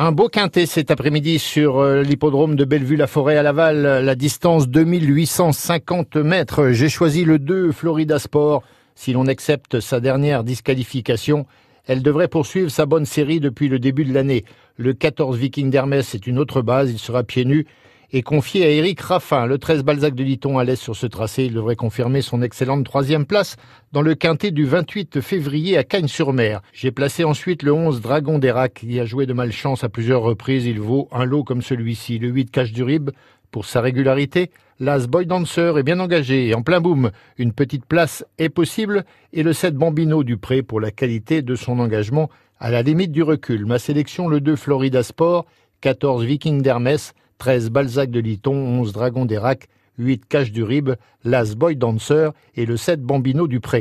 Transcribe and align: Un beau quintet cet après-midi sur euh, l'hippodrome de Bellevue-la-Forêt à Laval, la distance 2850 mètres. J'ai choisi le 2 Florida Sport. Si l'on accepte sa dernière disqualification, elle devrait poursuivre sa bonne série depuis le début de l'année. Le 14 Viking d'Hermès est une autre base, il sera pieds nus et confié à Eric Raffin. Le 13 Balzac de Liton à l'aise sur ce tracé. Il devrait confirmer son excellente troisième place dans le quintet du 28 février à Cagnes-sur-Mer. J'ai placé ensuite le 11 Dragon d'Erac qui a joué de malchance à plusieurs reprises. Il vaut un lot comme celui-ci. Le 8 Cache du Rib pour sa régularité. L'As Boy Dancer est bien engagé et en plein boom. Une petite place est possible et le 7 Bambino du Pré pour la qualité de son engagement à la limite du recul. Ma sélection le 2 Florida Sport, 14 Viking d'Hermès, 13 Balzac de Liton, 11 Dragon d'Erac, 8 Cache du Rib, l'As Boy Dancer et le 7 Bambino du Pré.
Un 0.00 0.12
beau 0.12 0.28
quintet 0.28 0.66
cet 0.66 0.92
après-midi 0.92 1.40
sur 1.40 1.78
euh, 1.78 2.02
l'hippodrome 2.02 2.54
de 2.54 2.64
Bellevue-la-Forêt 2.64 3.36
à 3.36 3.42
Laval, 3.42 3.82
la 3.82 4.14
distance 4.14 4.68
2850 4.68 6.14
mètres. 6.18 6.70
J'ai 6.70 6.88
choisi 6.88 7.24
le 7.24 7.40
2 7.40 7.72
Florida 7.72 8.20
Sport. 8.20 8.62
Si 8.94 9.12
l'on 9.12 9.26
accepte 9.26 9.80
sa 9.80 9.98
dernière 9.98 10.44
disqualification, 10.44 11.46
elle 11.88 12.00
devrait 12.00 12.28
poursuivre 12.28 12.70
sa 12.70 12.86
bonne 12.86 13.06
série 13.06 13.40
depuis 13.40 13.66
le 13.66 13.80
début 13.80 14.04
de 14.04 14.14
l'année. 14.14 14.44
Le 14.76 14.92
14 14.92 15.36
Viking 15.36 15.68
d'Hermès 15.68 16.14
est 16.14 16.28
une 16.28 16.38
autre 16.38 16.62
base, 16.62 16.92
il 16.92 17.00
sera 17.00 17.24
pieds 17.24 17.44
nus 17.44 17.66
et 18.12 18.22
confié 18.22 18.64
à 18.64 18.70
Eric 18.70 19.00
Raffin. 19.00 19.46
Le 19.46 19.58
13 19.58 19.82
Balzac 19.82 20.14
de 20.14 20.24
Liton 20.24 20.58
à 20.58 20.64
l'aise 20.64 20.80
sur 20.80 20.96
ce 20.96 21.06
tracé. 21.06 21.44
Il 21.44 21.54
devrait 21.54 21.76
confirmer 21.76 22.22
son 22.22 22.42
excellente 22.42 22.84
troisième 22.84 23.26
place 23.26 23.56
dans 23.92 24.02
le 24.02 24.14
quintet 24.14 24.50
du 24.50 24.64
28 24.64 25.20
février 25.20 25.76
à 25.76 25.84
Cagnes-sur-Mer. 25.84 26.62
J'ai 26.72 26.90
placé 26.90 27.24
ensuite 27.24 27.62
le 27.62 27.72
11 27.72 28.00
Dragon 28.00 28.38
d'Erac 28.38 28.74
qui 28.74 28.98
a 28.98 29.04
joué 29.04 29.26
de 29.26 29.34
malchance 29.34 29.84
à 29.84 29.88
plusieurs 29.88 30.22
reprises. 30.22 30.66
Il 30.66 30.80
vaut 30.80 31.08
un 31.12 31.24
lot 31.24 31.44
comme 31.44 31.62
celui-ci. 31.62 32.18
Le 32.18 32.28
8 32.28 32.50
Cache 32.50 32.72
du 32.72 32.82
Rib 32.82 33.10
pour 33.50 33.66
sa 33.66 33.80
régularité. 33.80 34.50
L'As 34.80 35.06
Boy 35.06 35.26
Dancer 35.26 35.76
est 35.76 35.82
bien 35.82 36.00
engagé 36.00 36.48
et 36.48 36.54
en 36.54 36.62
plein 36.62 36.80
boom. 36.80 37.10
Une 37.36 37.52
petite 37.52 37.84
place 37.84 38.24
est 38.38 38.48
possible 38.48 39.04
et 39.32 39.42
le 39.42 39.52
7 39.52 39.74
Bambino 39.74 40.22
du 40.22 40.36
Pré 40.36 40.62
pour 40.62 40.80
la 40.80 40.90
qualité 40.90 41.42
de 41.42 41.56
son 41.56 41.78
engagement 41.78 42.30
à 42.60 42.70
la 42.70 42.82
limite 42.82 43.12
du 43.12 43.22
recul. 43.22 43.66
Ma 43.66 43.78
sélection 43.78 44.28
le 44.28 44.40
2 44.40 44.56
Florida 44.56 45.02
Sport, 45.02 45.46
14 45.80 46.24
Viking 46.24 46.62
d'Hermès, 46.62 47.12
13 47.38 47.70
Balzac 47.70 48.10
de 48.10 48.20
Liton, 48.20 48.54
11 48.54 48.92
Dragon 48.92 49.24
d'Erac, 49.24 49.68
8 49.98 50.26
Cache 50.28 50.52
du 50.52 50.62
Rib, 50.62 50.90
l'As 51.24 51.54
Boy 51.54 51.76
Dancer 51.76 52.30
et 52.54 52.66
le 52.66 52.76
7 52.76 53.02
Bambino 53.02 53.46
du 53.46 53.60
Pré. 53.60 53.76